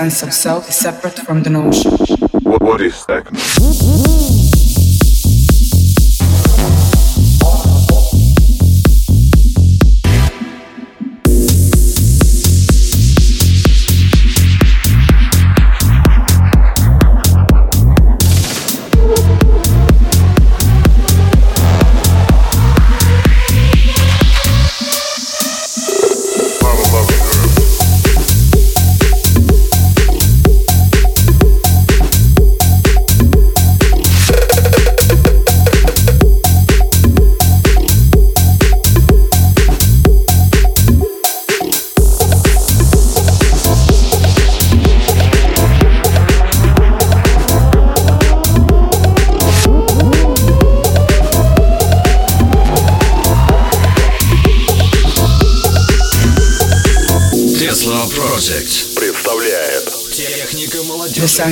[0.00, 1.92] sense of self is separate from the notion.
[2.42, 3.39] what, what is second?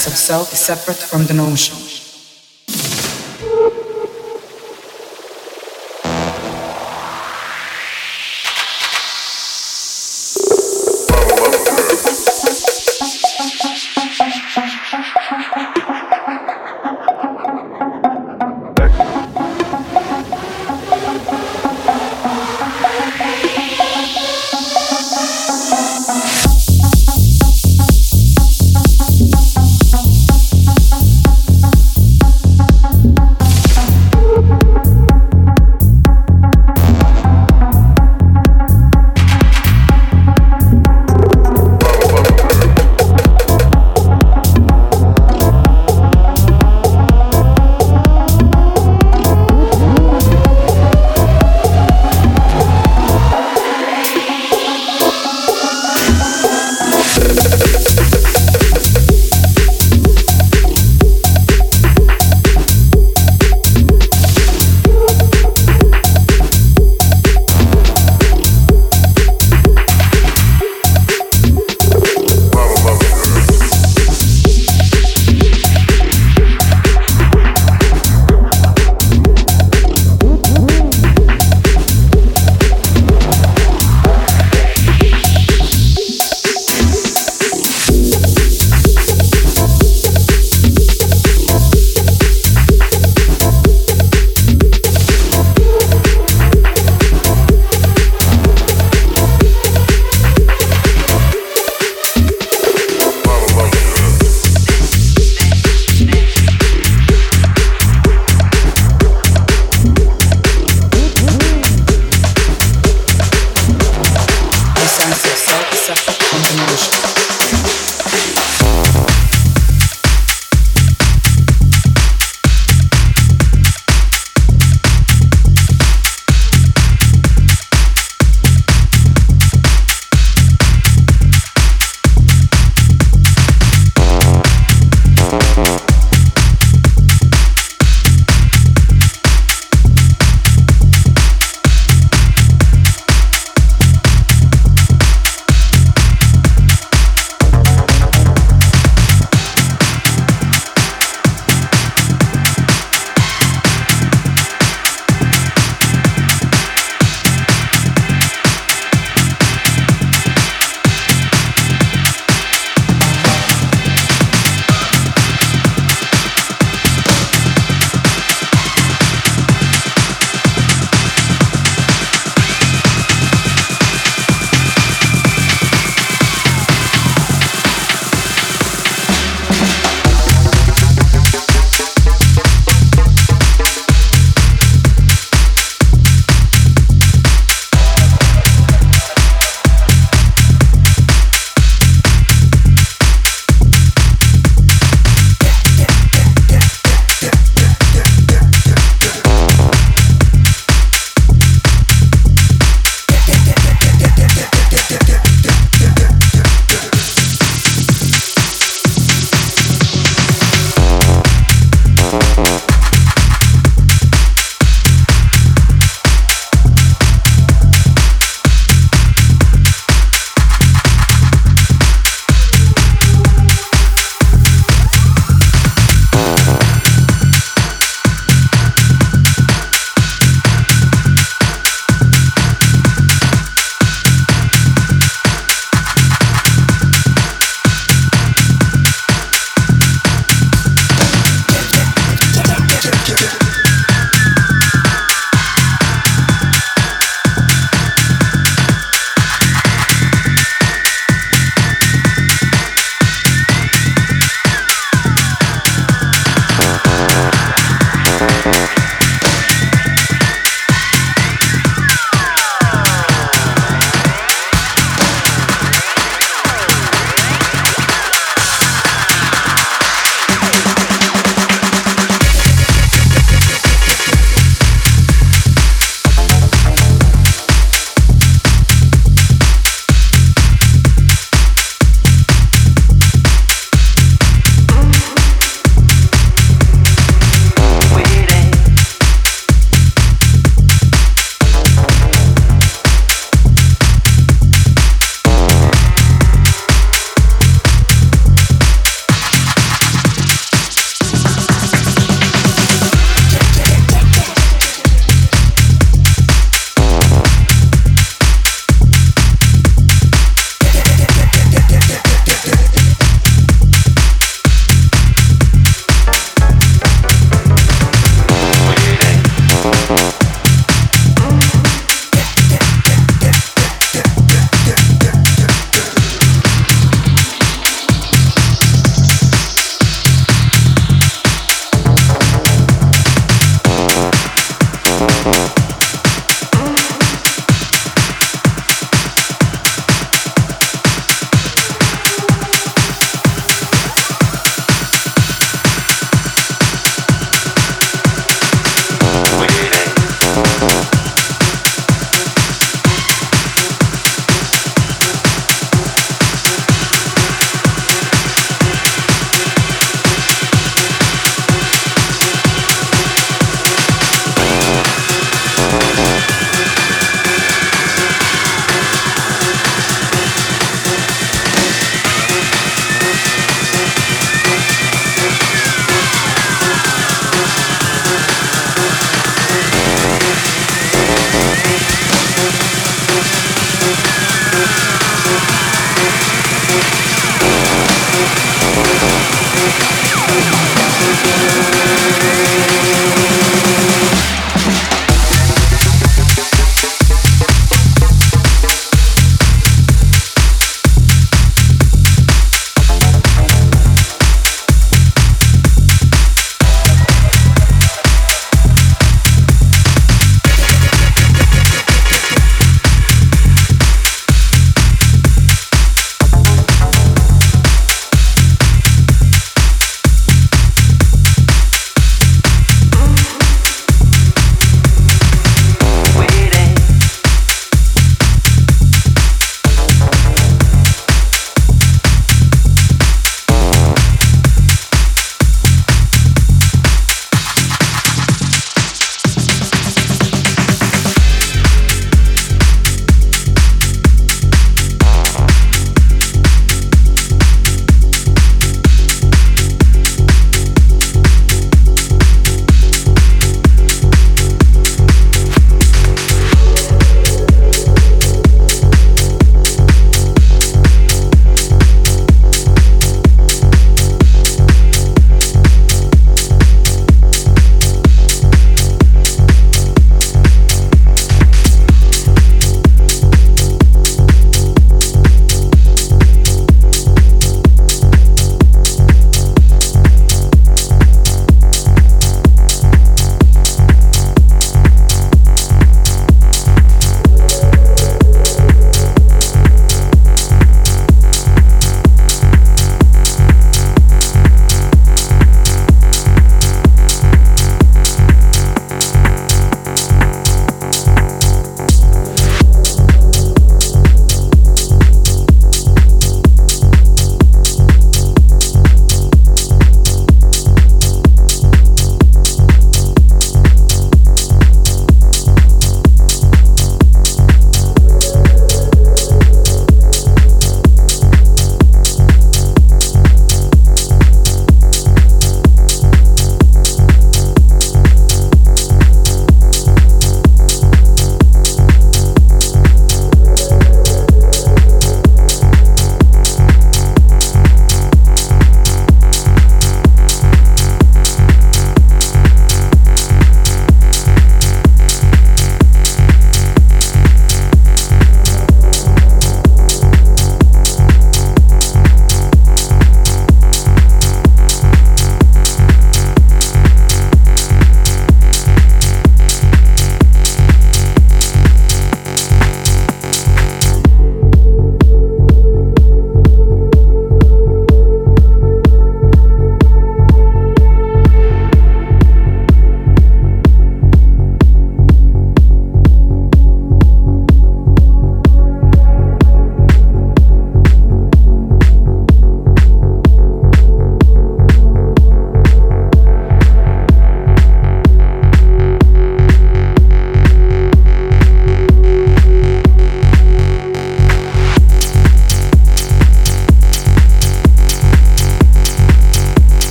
[0.00, 1.89] Sense of self is separate from the notion.